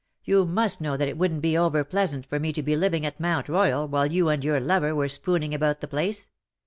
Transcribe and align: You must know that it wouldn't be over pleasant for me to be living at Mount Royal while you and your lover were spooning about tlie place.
You 0.23 0.47
must 0.47 0.81
know 0.81 0.97
that 0.97 1.07
it 1.07 1.15
wouldn't 1.15 1.43
be 1.43 1.55
over 1.55 1.83
pleasant 1.83 2.25
for 2.25 2.39
me 2.39 2.51
to 2.53 2.63
be 2.63 2.75
living 2.75 3.05
at 3.05 3.19
Mount 3.19 3.47
Royal 3.47 3.87
while 3.87 4.11
you 4.11 4.29
and 4.29 4.43
your 4.43 4.59
lover 4.59 4.95
were 4.95 5.07
spooning 5.07 5.53
about 5.53 5.79
tlie 5.79 5.89
place. 5.91 6.27